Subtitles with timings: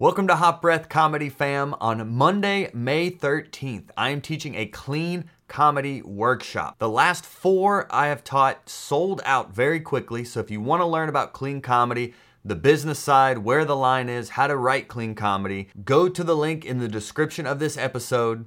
[0.00, 1.74] Welcome to Hot Breath Comedy Fam.
[1.80, 6.78] On Monday, May 13th, I am teaching a clean comedy workshop.
[6.78, 10.86] The last four I have taught sold out very quickly, so if you want to
[10.86, 12.14] learn about clean comedy,
[12.44, 16.36] the business side, where the line is, how to write clean comedy, go to the
[16.36, 18.46] link in the description of this episode,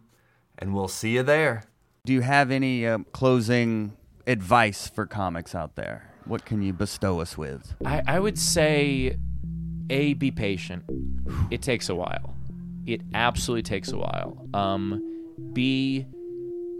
[0.58, 1.66] and we'll see you there.
[2.06, 3.92] Do you have any uh, closing
[4.26, 6.14] advice for comics out there?
[6.24, 7.74] What can you bestow us with?
[7.84, 9.18] I, I would say,
[9.90, 10.84] A, be patient.
[11.50, 12.36] It takes a while.
[12.86, 14.48] It absolutely takes a while.
[14.54, 15.02] Um,
[15.54, 16.06] B,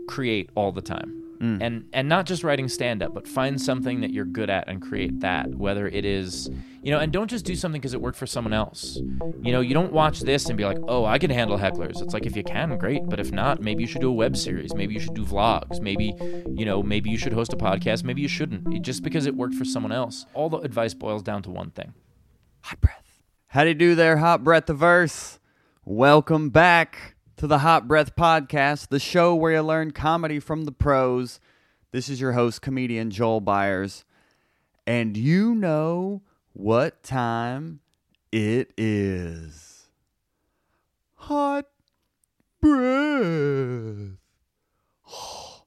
[0.08, 1.18] create all the time.
[1.60, 4.80] And and not just writing stand up, but find something that you're good at and
[4.80, 5.50] create that.
[5.50, 6.52] Whether it is,
[6.84, 9.00] you know, and don't just do something because it worked for someone else.
[9.42, 12.00] You know, you don't watch this and be like, oh, I can handle hecklers.
[12.00, 13.02] It's like if you can, great.
[13.08, 14.76] But if not, maybe you should do a web series.
[14.76, 15.82] Maybe you should do vlogs.
[15.82, 16.14] Maybe,
[16.56, 18.04] you know, maybe you should host a podcast.
[18.04, 18.84] Maybe you shouldn't.
[18.84, 20.28] Just because it worked for someone else.
[20.36, 21.96] All the advice boils down to one thing.
[22.64, 23.24] Hot breath.
[23.48, 25.40] How do you do there, Hot Breathiverse?
[25.84, 30.72] Welcome back to the Hot Breath Podcast, the show where you learn comedy from the
[30.72, 31.40] pros.
[31.92, 34.06] This is your host, comedian Joel Byers.
[34.86, 36.22] And you know
[36.54, 37.80] what time
[38.32, 39.88] it is.
[41.16, 41.66] Hot
[42.62, 44.18] breath.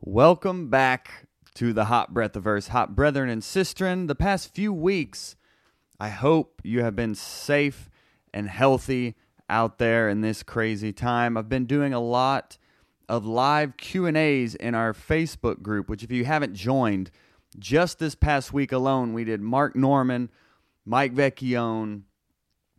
[0.00, 4.08] Welcome back to the Hot Breathiverse, Hot Brethren and Sistren.
[4.08, 5.36] The past few weeks,
[6.00, 7.90] I hope you have been safe
[8.32, 9.14] and healthy
[9.48, 11.36] out there in this crazy time.
[11.36, 12.56] I've been doing a lot
[13.08, 17.10] of live Q&As in our Facebook group, which if you haven't joined,
[17.58, 20.30] just this past week alone, we did Mark Norman,
[20.86, 22.02] Mike Vecchione,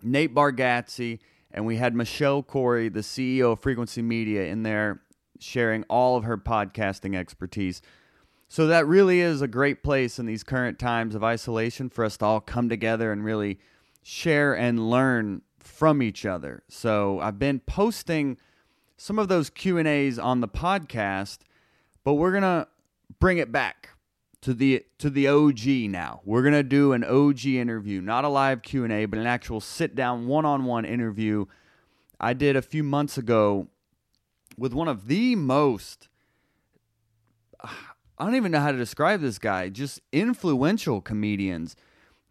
[0.01, 1.19] Nate Bargatze,
[1.51, 5.01] and we had Michelle Corey, the CEO of Frequency Media, in there
[5.39, 7.81] sharing all of her podcasting expertise.
[8.53, 12.17] So that really is a great place in these current times of isolation for us
[12.17, 13.57] to all come together and really
[14.03, 16.61] share and learn from each other.
[16.69, 18.37] So I've been posting
[18.95, 21.39] some of those Q&As on the podcast,
[22.03, 22.67] but we're going to
[23.19, 23.89] bring it back
[24.41, 26.21] to the to the OG now.
[26.23, 29.95] We're going to do an OG interview, not a live Q&A, but an actual sit
[29.95, 31.47] down one-on-one interview
[32.19, 33.69] I did a few months ago
[34.59, 36.07] with one of the most
[38.23, 41.75] I don't even know how to describe this guy, just influential comedians.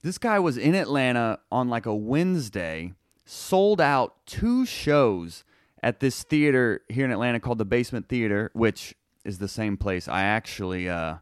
[0.00, 2.94] This guy was in Atlanta on like a Wednesday,
[3.26, 5.44] sold out two shows
[5.82, 10.08] at this theater here in Atlanta called the Basement Theater, which is the same place
[10.08, 11.16] I actually uh,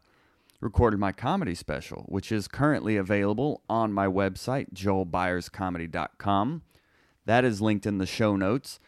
[0.61, 6.61] recorded my comedy special, which is currently available on my website, joelbyerscomedy.com.
[7.25, 8.79] That is linked in the show notes.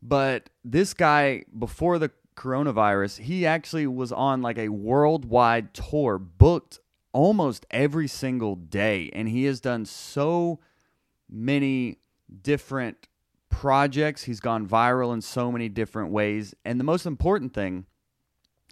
[0.00, 6.78] But this guy, before the coronavirus, he actually was on like a worldwide tour, booked
[7.12, 9.10] almost every single day.
[9.12, 10.60] And he has done so
[11.28, 11.98] many
[12.42, 13.08] different
[13.48, 14.24] projects.
[14.24, 16.54] He's gone viral in so many different ways.
[16.64, 17.86] And the most important thing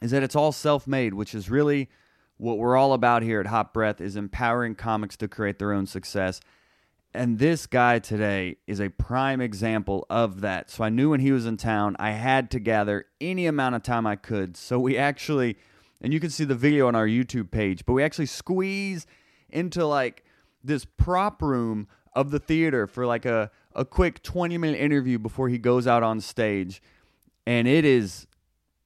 [0.02, 1.88] is that it's all self-made, which is really
[2.36, 5.86] what we're all about here at Hot Breath is empowering comics to create their own
[5.86, 6.40] success.
[7.14, 10.68] And this guy today is a prime example of that.
[10.68, 13.84] So I knew when he was in town, I had to gather any amount of
[13.84, 14.56] time I could.
[14.56, 15.56] So we actually,
[16.00, 19.06] and you can see the video on our YouTube page, but we actually squeeze
[19.48, 20.24] into like
[20.64, 25.48] this prop room of the theater for like a, a quick 20 minute interview before
[25.48, 26.82] he goes out on stage.
[27.46, 28.26] And it is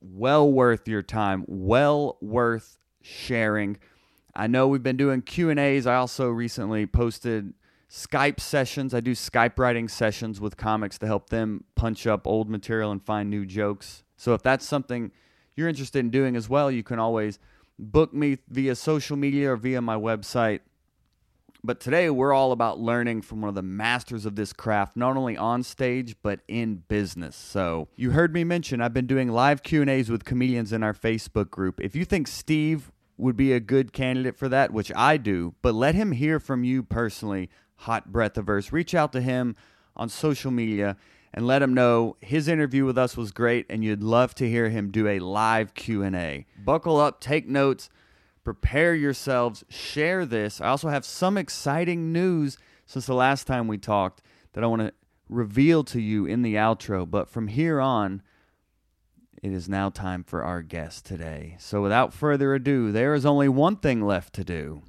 [0.03, 3.79] well worth your time, well worth sharing.
[4.35, 5.87] I know we've been doing Q&As.
[5.87, 7.55] I also recently posted
[7.91, 8.93] Skype sessions.
[8.93, 13.03] I do Skype writing sessions with comics to help them punch up old material and
[13.03, 14.05] find new jokes.
[14.17, 15.11] So if that's something
[15.57, 17.39] you're interested in doing as well, you can always
[17.79, 20.61] book me via social media or via my website.
[21.65, 25.17] But today we're all about learning from one of the masters of this craft, not
[25.17, 27.37] only on stage but in business.
[27.37, 31.51] So you heard me mention I've been doing live Q&As with comedians in our Facebook
[31.51, 31.81] group.
[31.81, 35.75] If you think Steve would be a good candidate for that, which I do, but
[35.75, 38.73] let him hear from you personally, Hot Breathiverse.
[38.73, 39.57] Reach out to him
[39.97, 40.97] on social media
[41.33, 44.71] and let him know his interview with us was great and you'd love to hear
[44.71, 46.47] him do a live Q&A.
[46.65, 47.91] Buckle up, take notes,
[48.45, 50.61] prepare yourselves, share this.
[50.61, 54.23] I also have some exciting news since the last time we talked
[54.53, 54.93] that I want to
[55.29, 58.23] reveal to you in the outro, but from here on
[59.43, 61.57] it is now time for our guest today.
[61.61, 64.83] So without further ado, there is only one thing left to do.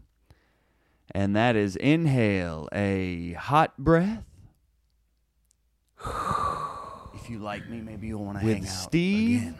[1.11, 4.23] And that is inhale a hot breath
[7.13, 9.59] If you like me, maybe you'll want to hang out Steve again.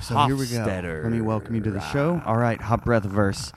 [0.00, 0.64] So here we go.
[0.64, 2.22] Let me welcome you to the show.
[2.24, 3.52] All right, hot breath verse.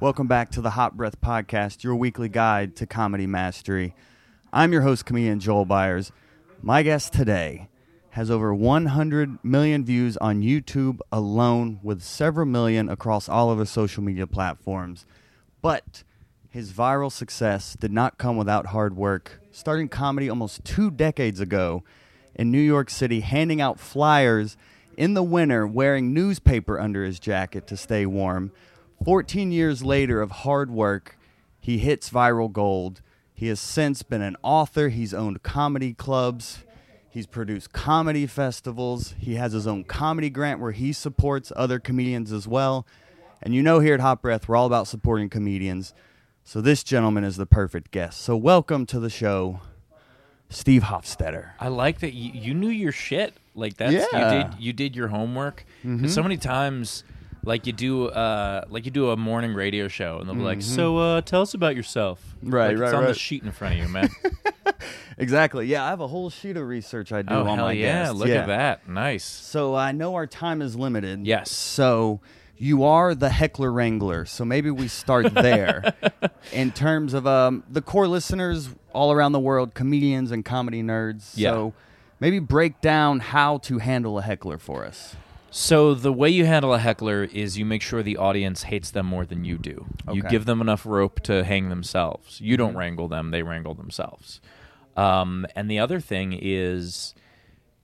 [0.00, 3.94] Welcome back to the Hot Breath Podcast, your weekly guide to comedy mastery.
[4.52, 6.12] I'm your host, comedian Joel Byers.
[6.62, 7.68] My guest today
[8.10, 13.70] has over 100 million views on YouTube alone, with several million across all of his
[13.70, 15.04] social media platforms.
[15.60, 16.04] But
[16.54, 19.40] his viral success did not come without hard work.
[19.50, 21.82] Starting comedy almost two decades ago
[22.36, 24.56] in New York City, handing out flyers
[24.96, 28.52] in the winter, wearing newspaper under his jacket to stay warm.
[29.04, 31.18] 14 years later of hard work,
[31.58, 33.02] he hits viral gold.
[33.34, 36.62] He has since been an author, he's owned comedy clubs,
[37.10, 42.30] he's produced comedy festivals, he has his own comedy grant where he supports other comedians
[42.30, 42.86] as well.
[43.42, 45.92] And you know, here at Hot Breath, we're all about supporting comedians.
[46.44, 48.20] So this gentleman is the perfect guest.
[48.20, 49.60] So welcome to the show,
[50.50, 51.50] Steve Hofstetter.
[51.58, 53.34] I like that you, you knew your shit.
[53.54, 54.04] Like that's Yeah.
[54.12, 54.16] Mm-hmm.
[54.16, 55.64] you did you did your homework.
[55.82, 57.02] 'Cause so many times,
[57.44, 60.60] like you do, uh, like you do a morning radio show, and they'll be like,
[60.62, 62.54] "So, uh, tell us about yourself." Mm-hmm.
[62.54, 63.16] Right, Like, right, It's on the right.
[63.16, 64.08] sheet in front of you, man.
[65.16, 65.66] Exactly.
[65.68, 68.02] Yeah, I have a whole sheet of research I do oh on hell my yeah!
[68.02, 68.14] guests.
[68.16, 68.34] Look Yeah.
[68.40, 68.88] at that.
[68.88, 69.24] Nice.
[69.24, 71.24] So I know our time is limited.
[71.24, 71.52] Yes.
[71.52, 72.20] So
[72.56, 74.24] you are the heckler wrangler.
[74.24, 75.94] So maybe we start there.
[76.52, 81.32] In terms of um, the core listeners all around the world, comedians and comedy nerds.
[81.34, 81.50] Yeah.
[81.50, 81.74] So
[82.20, 85.16] maybe break down how to handle a heckler for us.
[85.50, 89.06] So the way you handle a heckler is you make sure the audience hates them
[89.06, 89.86] more than you do.
[90.12, 92.40] You give them enough rope to hang themselves.
[92.40, 94.40] You don't wrangle them; they wrangle themselves.
[94.96, 97.14] Um, and the other thing is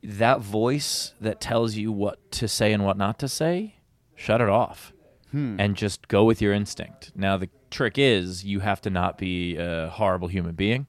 [0.02, 3.76] that voice that tells you what to say and what not to say.
[4.20, 4.92] Shut it off,
[5.30, 5.56] hmm.
[5.58, 7.10] and just go with your instinct.
[7.14, 10.86] Now the trick is you have to not be a horrible human being.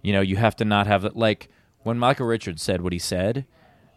[0.00, 1.16] You know, you have to not have that.
[1.16, 1.50] Like
[1.82, 3.44] when Michael Richards said what he said,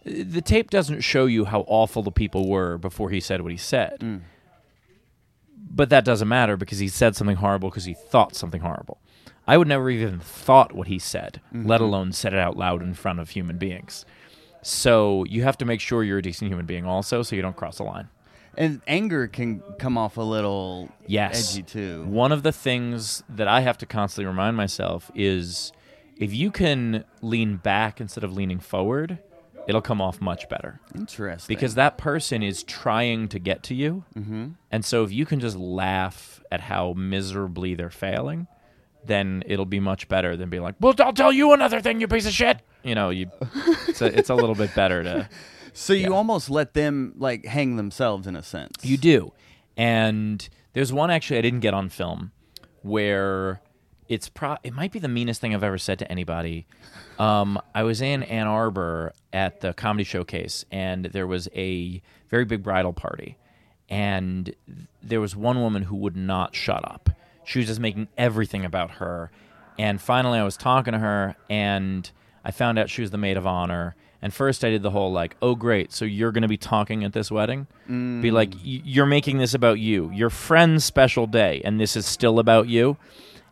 [0.04, 3.58] the tape doesn't show you how awful the people were before he said what he
[3.58, 3.98] said.
[4.02, 4.18] Hmm.
[5.56, 9.00] But that doesn't matter because he said something horrible because he thought something horrible.
[9.48, 11.84] I would never even thought what he said, let mm-hmm.
[11.86, 14.06] alone said it out loud in front of human beings.
[14.62, 17.56] So you have to make sure you're a decent human being also so you don't
[17.56, 18.10] cross the line.
[18.58, 21.54] And anger can come off a little Yes.
[21.54, 22.04] edgy too.
[22.06, 25.72] One of the things that I have to constantly remind myself is
[26.18, 29.20] if you can lean back instead of leaning forward,
[29.68, 30.80] it'll come off much better.
[30.96, 31.54] Interesting.
[31.56, 34.04] Because that person is trying to get to you.
[34.18, 34.48] Mm-hmm.
[34.72, 38.48] And so if you can just laugh at how miserably they're failing,
[39.06, 42.08] then it'll be much better than being like, well, I'll tell you another thing, you
[42.08, 42.60] piece of shit.
[42.84, 43.30] You know, you,
[43.88, 45.30] it's, a, it's a little bit better to.
[45.74, 46.10] so you yeah.
[46.10, 48.84] almost let them like hang themselves in a sense.
[48.84, 49.34] You do.
[49.78, 52.32] And there's one actually I didn't get on film
[52.82, 53.62] where
[54.08, 56.66] it's pro it might be the meanest thing I've ever said to anybody.
[57.18, 62.46] Um, I was in Ann Arbor at the comedy showcase and there was a very
[62.46, 63.38] big bridal party
[63.90, 64.54] and
[65.02, 67.10] there was one woman who would not shut up.
[67.44, 69.32] She was just making everything about her.
[69.78, 72.10] And finally I was talking to her and
[72.44, 73.96] I found out she was the maid of honor.
[74.22, 77.04] And first I did the whole like, oh great, so you're going to be talking
[77.04, 77.68] at this wedding?
[77.88, 78.32] Be mm.
[78.32, 82.40] like, "Y- you're making this about you, your friend's special day, and this is still
[82.40, 82.98] about you.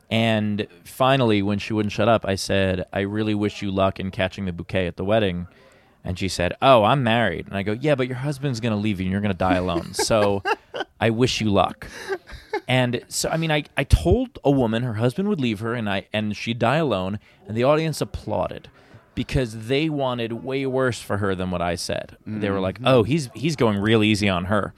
[0.10, 4.12] And finally, when she wouldn't shut up, I said, I really wish you luck in
[4.12, 5.48] catching the bouquet at the wedding.
[6.04, 7.48] And she said, Oh, I'm married.
[7.48, 9.38] And I go, Yeah, but your husband's going to leave you and you're going to
[9.38, 9.94] die alone.
[9.94, 10.44] So
[11.02, 11.88] I wish you luck.
[12.68, 15.90] And so, I mean, I, I told a woman her husband would leave her and
[15.90, 18.70] I and she'd die alone, and the audience applauded
[19.18, 22.18] because they wanted way worse for her than what I said.
[22.28, 22.88] They were like, mm-hmm.
[22.88, 24.76] "Oh, he's he's going real easy on her,"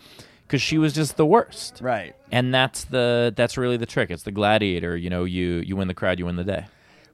[0.48, 1.80] because she was just the worst.
[1.82, 2.16] Right.
[2.32, 4.10] And that's the that's really the trick.
[4.10, 4.96] It's the gladiator.
[4.96, 6.68] You know, you you win the crowd, you win the day.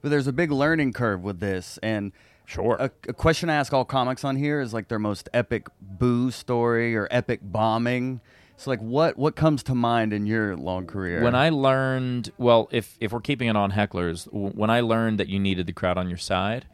[0.04, 2.12] But there's a big learning curve with this, and
[2.46, 2.78] Sure.
[2.80, 6.30] a, a question I ask all comics on here is like their most epic boo
[6.30, 8.22] story or epic bombing.
[8.56, 11.24] So like, what what comes to mind in your long career?
[11.24, 15.28] When I learned, well, if if we're keeping it on hecklers, when I learned that
[15.28, 16.68] you needed the crowd on your side,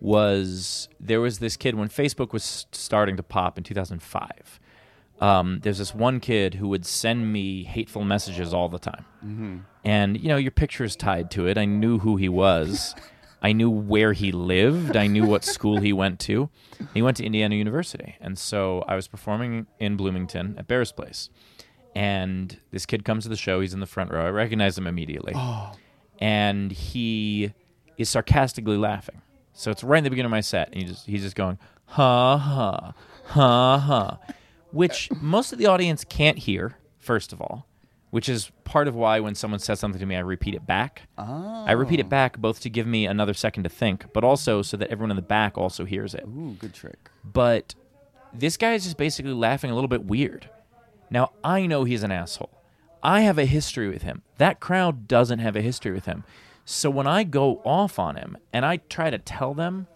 [0.00, 4.60] was there was this kid when Facebook was starting to pop in 2005.
[5.18, 10.20] Um, there's this one kid who would send me hateful messages all the time, and
[10.20, 11.56] you know your picture is tied to it.
[11.56, 12.94] I knew who he was.
[13.42, 14.96] I knew where he lived.
[14.96, 16.48] I knew what school he went to.
[16.94, 21.30] He went to Indiana University, and so I was performing in Bloomington at Bear's Place
[21.94, 23.62] and this kid comes to the show.
[23.62, 24.26] He's in the front row.
[24.26, 25.32] I recognize him immediately,
[26.18, 27.54] and he
[27.96, 29.22] is sarcastically laughing.
[29.56, 31.58] So it's right in the beginning of my set, and he just he's just going
[31.86, 32.92] ha ha
[33.24, 34.18] ha ha,
[34.70, 36.76] which most of the audience can't hear.
[36.98, 37.66] First of all,
[38.10, 41.02] which is part of why when someone says something to me, I repeat it back.
[41.16, 42.08] I repeat it oh.
[42.08, 45.16] back both to give me another second to think, but also so that everyone in
[45.16, 47.10] the back also hears it Ooh, good trick.
[47.24, 47.74] but
[48.34, 50.50] this guy is just basically laughing a little bit weird.
[51.10, 52.62] Now, I know he's an asshole.
[53.02, 54.22] I have a history with him.
[54.38, 56.24] That crowd doesn't have a history with him.
[56.68, 59.86] So when I go off on him and I try to tell them,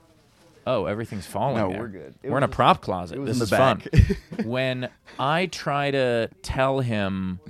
[0.66, 1.80] "Oh, everything's falling," No, there.
[1.80, 2.14] we're good.
[2.22, 3.22] It we're in a prop closet.
[3.26, 3.82] this is fun.
[4.44, 7.40] when I try to tell him,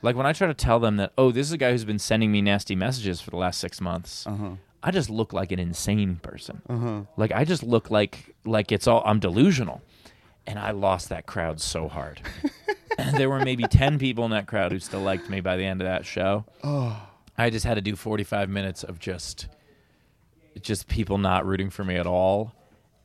[0.00, 1.98] like when I try to tell them that, "Oh, this is a guy who's been
[1.98, 4.50] sending me nasty messages for the last six months," Uh-huh.
[4.80, 7.08] I just look like an insane person.
[7.16, 9.82] Like I just look like like it's all I'm delusional.
[10.46, 12.22] And I lost that crowd so hard.
[13.16, 15.82] there were maybe 10 people in that crowd who still liked me by the end
[15.82, 16.46] of that show.
[17.38, 19.46] I just had to do 45 minutes of just
[20.60, 22.52] just people not rooting for me at all.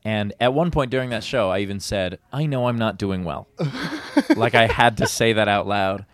[0.04, 3.24] And at one point during that show, I even said, "I know I'm not doing
[3.24, 3.46] well."
[4.36, 6.04] like I had to say that out loud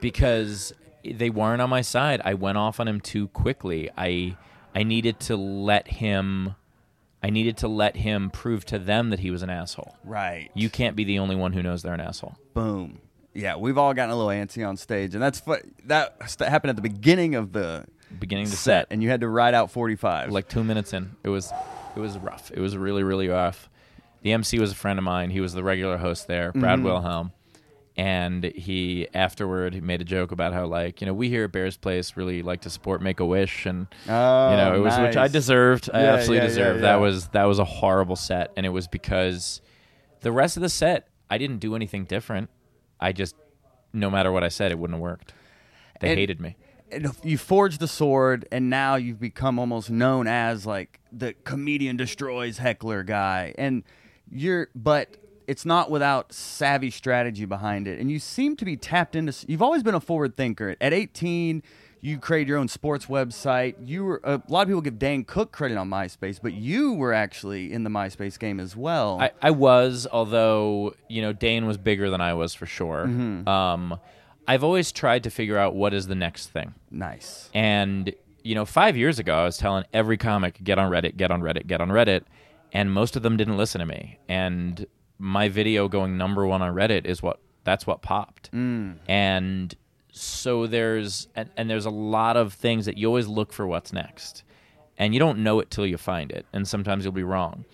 [0.00, 0.72] because
[1.04, 2.20] they weren't on my side.
[2.24, 3.90] I went off on him too quickly.
[3.96, 4.36] I
[4.74, 6.56] I needed to let him
[7.22, 9.96] I needed to let him prove to them that he was an asshole.
[10.04, 10.50] Right.
[10.54, 12.36] You can't be the only one who knows they're an asshole.
[12.54, 13.00] Boom.
[13.36, 16.76] Yeah, we've all gotten a little antsy on stage, and that's fu- that happened at
[16.76, 17.84] the beginning of the
[18.20, 20.30] Beginning to set, set, and you had to ride out 45.
[20.30, 21.52] like two minutes in, it was
[21.96, 22.50] it was rough.
[22.54, 23.68] It was really really rough.
[24.22, 25.30] The MC was a friend of mine.
[25.30, 26.84] He was the regular host there, Brad Mm-hmm.
[26.86, 27.32] Wilhelm,
[27.96, 31.52] and he afterward he made a joke about how like you know we here at
[31.52, 34.96] Bears Place really like to support Make a Wish and oh, you know it was
[34.98, 35.90] which I deserved.
[35.92, 36.80] I Yeah, absolutely yeah, deserved.
[36.80, 36.86] yeah.
[36.92, 39.60] That was that was a horrible set, and it was because
[40.20, 42.50] the rest of the set I didn't do anything different.
[43.00, 43.34] I just
[43.92, 45.32] no matter what I said, it wouldn't have worked.
[46.00, 46.56] They And- hated me.
[46.92, 51.96] And you forged the sword, and now you've become almost known as like the comedian
[51.96, 53.54] destroys heckler guy.
[53.58, 53.82] And
[54.30, 55.16] you're, but
[55.48, 57.98] it's not without savvy strategy behind it.
[57.98, 59.34] And you seem to be tapped into.
[59.48, 60.76] You've always been a forward thinker.
[60.80, 61.62] At 18,
[62.00, 63.74] you created your own sports website.
[63.84, 67.12] You were a lot of people give Dane Cook credit on MySpace, but you were
[67.12, 69.20] actually in the MySpace game as well.
[69.20, 73.06] I, I was, although you know Dane was bigger than I was for sure.
[73.06, 73.48] Mm-hmm.
[73.48, 73.98] Um,
[74.48, 76.74] I've always tried to figure out what is the next thing.
[76.90, 77.50] nice.
[77.52, 81.32] And you know, five years ago, I was telling every comic, get on Reddit, get
[81.32, 82.22] on Reddit, get on Reddit,
[82.72, 84.18] and most of them didn't listen to me.
[84.28, 84.86] And
[85.18, 88.50] my video going number one on Reddit is what that's what popped.
[89.08, 89.74] And
[90.16, 93.92] so there's and, and there's a lot of things that you always look for what's
[93.92, 94.42] next,
[94.96, 97.64] and you don't know it till you find it, and sometimes you'll be wrong.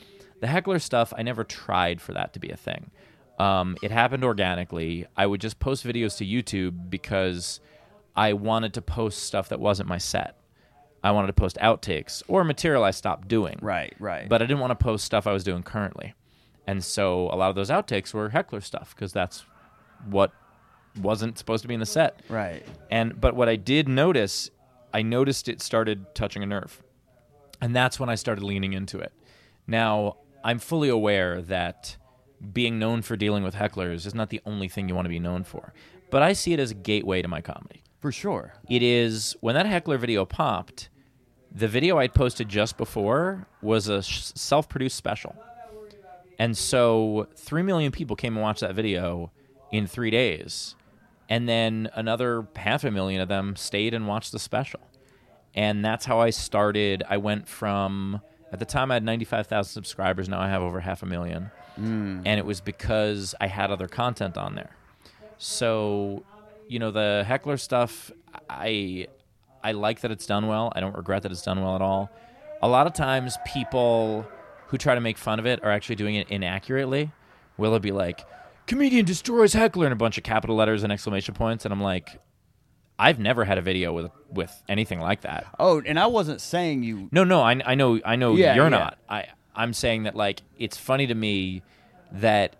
[0.40, 2.90] The heckler stuff, I never tried for that to be a thing.
[3.38, 5.06] Um, it happened organically.
[5.16, 7.60] I would just post videos to YouTube because
[8.16, 10.36] I wanted to post stuff that wasn't my set.
[11.04, 13.58] I wanted to post outtakes or material I stopped doing.
[13.62, 14.28] Right, right.
[14.28, 16.14] But I didn't want to post stuff I was doing currently.
[16.66, 19.44] And so a lot of those outtakes were heckler stuff because that's
[20.06, 20.32] what
[21.00, 22.20] wasn't supposed to be in the set.
[22.28, 22.64] right.
[22.90, 24.50] And but what I did notice,
[24.92, 26.82] I noticed it started touching a nerve.
[27.60, 29.12] And that's when I started leaning into it.
[29.66, 31.96] Now, I'm fully aware that
[32.52, 35.20] being known for dealing with hecklers is not the only thing you want to be
[35.20, 35.72] known for.
[36.10, 37.82] But I see it as a gateway to my comedy.
[38.00, 38.54] For sure.
[38.68, 40.88] It is when that heckler video popped,
[41.54, 45.36] the video I'd posted just before was a sh- self-produced special.
[46.38, 49.30] And so 3 million people came and watched that video
[49.70, 50.74] in 3 days.
[51.32, 54.80] And then another half a million of them stayed and watched the special.
[55.54, 57.02] And that's how I started.
[57.08, 58.20] I went from
[58.52, 61.50] at the time I had 95,000 subscribers, now I have over half a million.
[61.76, 62.20] Hmm.
[62.26, 64.76] And it was because I had other content on there.
[65.38, 66.22] So,
[66.68, 68.10] you know, the heckler stuff,
[68.50, 69.06] I
[69.64, 70.70] I like that it's done well.
[70.76, 72.10] I don't regret that it's done well at all.
[72.60, 74.26] A lot of times, people
[74.66, 77.10] who try to make fun of it are actually doing it inaccurately.
[77.56, 78.26] Will it be like,
[78.72, 81.64] comedian destroys heckler in a bunch of capital letters and exclamation points?
[81.64, 82.20] And I'm like,
[82.98, 85.46] I've never had a video with with anything like that.
[85.58, 87.08] Oh, and I wasn't saying you.
[87.12, 88.68] No, no, I, I know, I know Yeah, you're yeah.
[88.70, 88.98] not.
[89.08, 91.62] I, I'm saying that like it's funny to me
[92.12, 92.56] that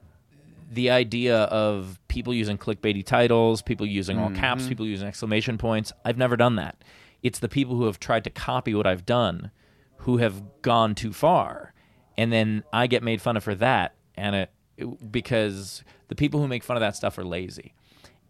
[0.71, 4.37] the idea of people using clickbaity titles, people using all Mm-hmm.
[4.41, 5.93] caps, people using exclamation points.
[6.05, 6.83] I've never done that.
[7.23, 9.51] It's the people who have tried to copy what I've done,
[9.99, 11.73] who have gone too far,
[12.19, 14.51] and then I get made fun of for that, and it-
[14.85, 17.75] because the people who make fun of that stuff are lazy.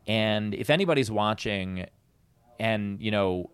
[0.07, 1.87] And if anybody's watching,
[2.59, 3.51] and you know,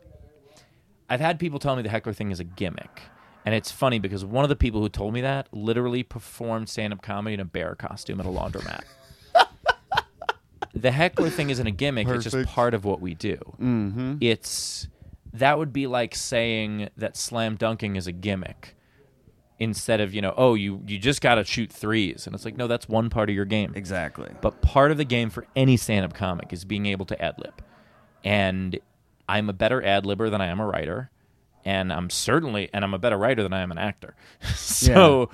[1.08, 3.02] I've had people tell me the heckler thing is a gimmick.
[3.44, 6.92] And it's funny because one of the people who told me that literally performed stand
[6.92, 8.82] up comedy in a bear costume at a laundromat.
[10.74, 13.36] the heckler thing isn't a gimmick, it's just part of what we do.
[13.58, 14.16] Mm-hmm.
[14.20, 14.88] It's
[15.32, 18.74] that would be like saying that slam dunking is a gimmick
[19.58, 22.26] instead of, you know, oh, you, you just got to shoot threes.
[22.26, 23.72] And it's like, no, that's one part of your game.
[23.74, 24.30] Exactly.
[24.40, 27.34] But part of the game for any stand up comic is being able to ad
[27.38, 27.62] lib.
[28.24, 28.78] And
[29.28, 31.10] I'm a better ad libber than I am a writer.
[31.64, 34.14] And I'm certainly, and I'm a better writer than I am an actor.
[34.54, 35.30] so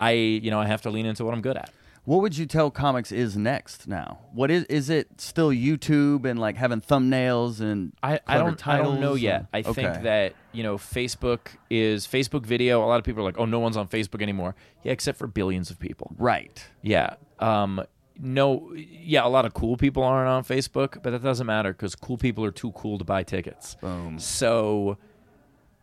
[0.00, 1.72] I, you know, I have to lean into what I'm good at.
[2.04, 4.20] What would you tell comics is next now?
[4.32, 8.78] What is is it still YouTube and like having thumbnails and I, I don't I
[8.78, 9.46] don't know yet.
[9.52, 12.82] I think that you know Facebook is Facebook video.
[12.82, 14.54] A lot of people are like, oh, no one's on Facebook anymore.
[14.82, 16.14] Yeah, except for billions of people.
[16.18, 16.66] right.
[16.82, 17.14] Yeah.
[17.38, 17.82] Um.
[18.18, 18.72] No.
[18.74, 22.16] Yeah, a lot of cool people aren't on Facebook, but that doesn't matter because cool
[22.18, 23.76] people are too cool to buy tickets.
[23.80, 24.18] Boom.
[24.18, 24.98] So,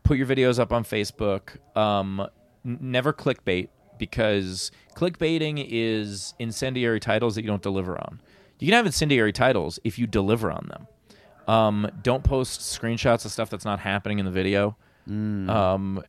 [0.04, 1.58] put your videos up on Facebook.
[1.78, 2.28] Um,
[2.66, 8.22] n- never clickbait because clickbaiting is incendiary titles that you don't deliver on.
[8.60, 10.88] You can have incendiary titles if you deliver on them.
[11.48, 14.75] Um, don't post screenshots of stuff that's not happening in the video.
[15.50, 16.04] Um,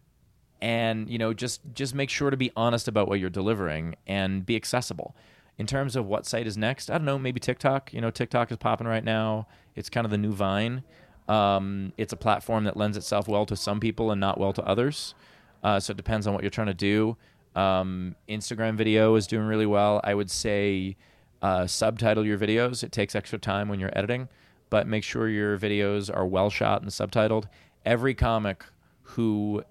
[0.61, 4.45] and you know, just just make sure to be honest about what you're delivering and
[4.45, 5.14] be accessible.
[5.57, 7.18] In terms of what site is next, I don't know.
[7.18, 7.92] Maybe TikTok.
[7.92, 9.47] You know, TikTok is popping right now.
[9.75, 10.83] It's kind of the new Vine.
[11.28, 14.64] Um, it's a platform that lends itself well to some people and not well to
[14.64, 15.14] others.
[15.62, 17.16] Uh, so it depends on what you're trying to do.
[17.59, 20.00] Um, Instagram video is doing really well.
[20.05, 20.97] I would say
[21.43, 22.85] uh, subtitle your videos.
[22.85, 24.29] It takes extra time when you're editing,
[24.71, 27.47] but make sure your videos are well shot and subtitled.
[27.85, 28.65] Every comic
[29.03, 29.65] who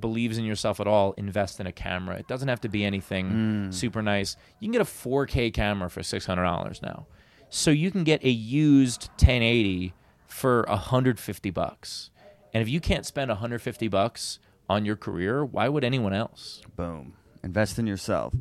[0.00, 2.16] believes in yourself at all, invest in a camera.
[2.16, 3.26] It doesn't have to be anything
[3.72, 4.36] super nice.
[4.60, 7.06] You can get a 4K camera for $600 now.
[7.50, 9.92] So you can get a used 1080
[10.26, 12.10] for 150 bucks.
[12.54, 16.60] And if you can't spend 150 bucks on your career, why would anyone else?
[16.76, 17.14] Boom.
[17.42, 18.34] Invest in yourself.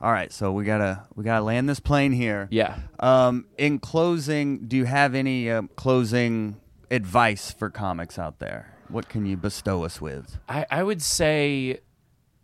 [0.00, 2.48] All right, so we gotta we gotta land this plane here.
[2.50, 2.78] Yeah.
[3.00, 8.74] Um, in closing, do you have any um, closing advice for comics out there?
[8.88, 10.38] What can you bestow us with?
[10.48, 11.80] I, I would say,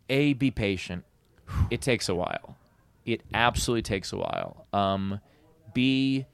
[0.09, 1.05] A, be patient.
[1.71, 2.57] It takes a while.
[3.05, 4.67] It absolutely takes a while.
[4.73, 5.21] Um,
[5.75, 6.27] B,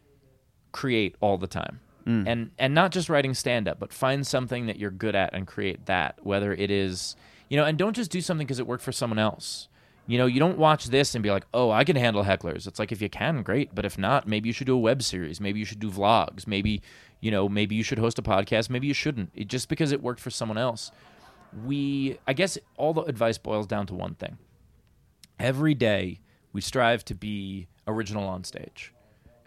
[0.72, 1.80] create all the time.
[2.08, 2.24] Mm.
[2.26, 5.46] And and not just writing stand up, but find something that you're good at and
[5.46, 6.18] create that.
[6.22, 7.16] Whether it is,
[7.50, 9.68] you know, and don't just do something because it worked for someone else.
[10.06, 12.78] You know, you don't watch this and be like, "Oh, I can handle hecklers." It's
[12.78, 15.38] like if you can, great, but if not, maybe you should do a web series,
[15.38, 16.80] maybe you should do vlogs, maybe,
[17.20, 19.30] you know, maybe you should host a podcast, maybe you shouldn't.
[19.34, 20.90] It, just because it worked for someone else.
[21.66, 24.38] We I guess all the advice boils down to one thing.
[25.38, 26.20] Every day
[26.54, 28.94] we strive to be original on stage.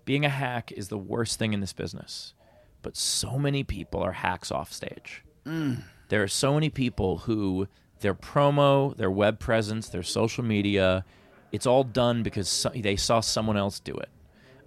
[0.06, 2.36] Being a hack is the worst thing in this business.
[2.82, 5.24] But so many people are hacks off stage.
[5.46, 5.84] Mm.
[6.10, 7.68] There are so many people who
[8.02, 11.06] their promo, their web presence, their social media,
[11.52, 14.10] it's all done because so- they saw someone else do it.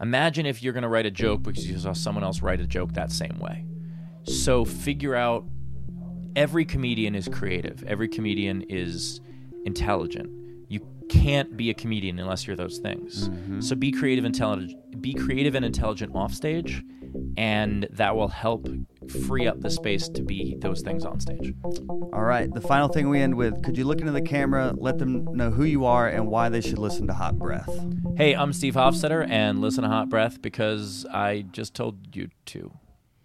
[0.00, 2.66] Imagine if you're going to write a joke because you saw someone else write a
[2.66, 3.64] joke that same way.
[4.24, 5.44] So figure out
[6.34, 7.84] every comedian is creative.
[7.84, 9.20] Every comedian is
[9.64, 10.30] intelligent.
[10.68, 13.28] You can't be a comedian unless you're those things.
[13.28, 13.60] Mm-hmm.
[13.60, 15.00] So be creative, intelligent.
[15.00, 16.82] Be creative and intelligent off stage,
[17.36, 18.68] and that will help
[19.26, 21.54] free up the space to be those things on stage.
[22.12, 24.98] All right, the final thing we end with: Could you look into the camera, let
[24.98, 27.70] them know who you are and why they should listen to Hot Breath?
[28.16, 32.72] Hey, I'm Steve Hofstetter, and listen to Hot Breath because I just told you to.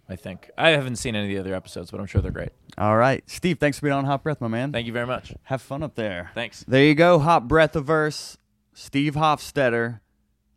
[0.08, 2.50] I think I haven't seen any of the other episodes, but I'm sure they're great.
[2.76, 4.72] All right, Steve, thanks for being on Hot Breath, my man.
[4.72, 5.32] Thank you very much.
[5.44, 6.32] Have fun up there.
[6.34, 6.64] Thanks.
[6.66, 8.36] There you go, Hot Breathiverse,
[8.74, 10.00] Steve Hofstetter,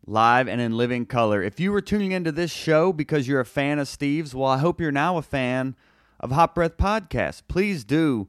[0.06, 1.42] live and in living color.
[1.42, 4.58] If you were tuning into this show because you're a fan of Steve's, well, I
[4.58, 5.76] hope you're now a fan
[6.20, 7.42] of Hot Breath Podcast.
[7.48, 8.28] Please do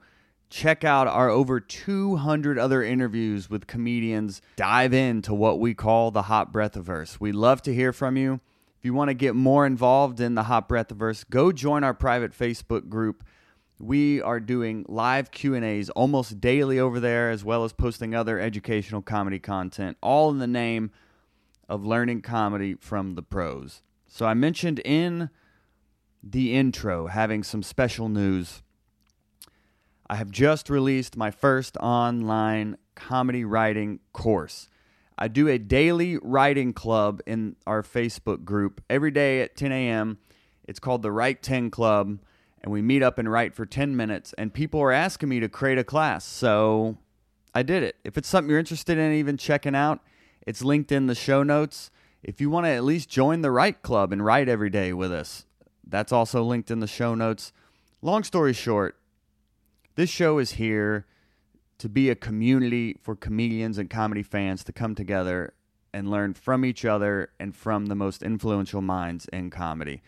[0.49, 4.41] check out our over 200 other interviews with comedians.
[4.55, 7.19] Dive into what we call the Hot Breathiverse.
[7.19, 8.39] We love to hear from you.
[8.77, 12.31] If you want to get more involved in the Hot Breathiverse, go join our private
[12.31, 13.23] Facebook group
[13.77, 19.01] we are doing live q&a's almost daily over there as well as posting other educational
[19.01, 20.91] comedy content all in the name
[21.67, 23.81] of learning comedy from the pros.
[24.07, 25.29] So i mentioned in
[26.23, 28.61] the intro having some special news.
[30.07, 34.69] I have just released my first online comedy writing course.
[35.17, 40.19] I do a daily writing club in our facebook group every day at 10 a.m
[40.67, 42.19] it's called the write 10 club
[42.61, 45.47] and we meet up and write for 10 minutes and people are asking me to
[45.47, 46.25] create a class.
[46.25, 46.97] So
[47.53, 47.95] i did it.
[48.03, 50.01] If it's something you're interested in even checking out
[50.45, 51.89] it's linked in the show notes
[52.23, 55.11] if you want to at least join the write club and write every day with
[55.11, 55.45] us
[55.87, 57.51] that's also linked in the show notes
[58.01, 58.97] long story short
[59.95, 61.05] this show is here
[61.77, 65.53] to be a community for comedians and comedy fans to come together
[65.93, 70.01] and learn from each other and from the most influential minds in comedy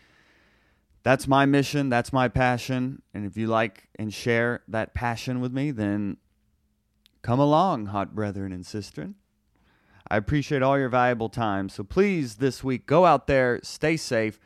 [1.02, 1.88] that's my mission.
[1.88, 3.00] That's my passion.
[3.14, 6.18] And if you like and share that passion with me, then
[7.22, 9.14] come along, hot brethren and sistren.
[10.10, 11.68] I appreciate all your valuable time.
[11.68, 14.40] So please, this week, go out there, stay safe.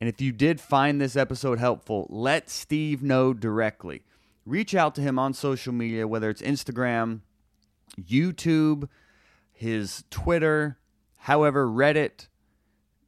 [0.00, 4.02] And if you did find this episode helpful, let Steve know directly.
[4.44, 7.20] Reach out to him on social media, whether it's Instagram,
[8.00, 8.88] YouTube,
[9.52, 10.78] his Twitter,
[11.18, 12.28] however, Reddit.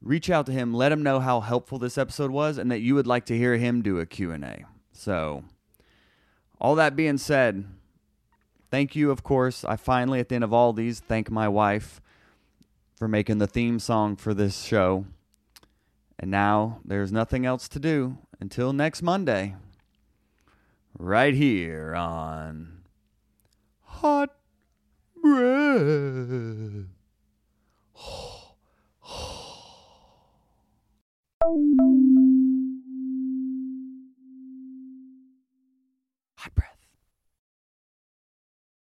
[0.01, 2.95] Reach out to him, let him know how helpful this episode was and that you
[2.95, 4.65] would like to hear him do a Q&A.
[4.93, 5.45] So,
[6.61, 7.65] all that being said,
[8.75, 9.65] thank you of course.
[9.65, 12.01] I finally at the end of all these thank my wife
[12.97, 15.07] for making the theme song for this show.
[16.19, 19.55] And now there's nothing else to do until next Monday.
[20.99, 22.83] Right here on
[23.83, 24.35] Hot
[25.23, 26.89] Breath.
[27.95, 28.57] Hot
[36.57, 36.75] Breath.